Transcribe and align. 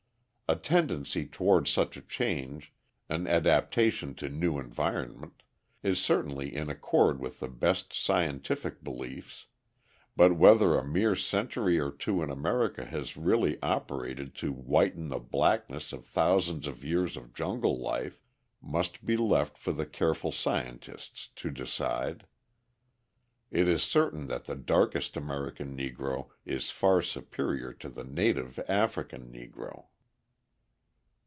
A 0.51 0.57
tendency 0.57 1.25
toward 1.27 1.69
such 1.69 1.95
a 1.95 2.01
change, 2.01 2.73
an 3.07 3.25
adaptation 3.25 4.13
to 4.15 4.27
new 4.27 4.59
environment, 4.59 5.43
is 5.81 5.97
certainly 5.97 6.53
in 6.53 6.69
accord 6.69 7.21
with 7.21 7.39
the 7.39 7.47
best 7.47 7.93
scientific 7.93 8.83
beliefs, 8.83 9.45
but 10.13 10.35
whether 10.35 10.75
a 10.77 10.83
mere 10.85 11.15
century 11.15 11.79
or 11.79 11.89
two 11.89 12.21
in 12.21 12.29
America 12.29 12.83
has 12.83 13.15
really 13.15 13.61
operated 13.63 14.35
to 14.35 14.51
whiten 14.51 15.07
the 15.07 15.19
blackness 15.19 15.93
of 15.93 16.05
thousands 16.05 16.67
of 16.67 16.83
years 16.83 17.15
of 17.15 17.33
jungle 17.33 17.79
life, 17.79 18.21
must 18.61 19.05
be 19.05 19.15
left 19.15 19.57
for 19.57 19.71
the 19.71 19.85
careful 19.85 20.33
scientist 20.33 21.33
to 21.37 21.49
decide. 21.49 22.27
It 23.51 23.69
is 23.69 23.83
certain 23.83 24.27
that 24.27 24.43
the 24.43 24.55
darkest 24.57 25.15
American 25.15 25.77
Negro 25.77 26.27
is 26.43 26.71
far 26.71 27.01
superior 27.01 27.71
to 27.75 27.87
the 27.87 28.03
native 28.03 28.59
African 28.67 29.31
Negro. 29.31 29.85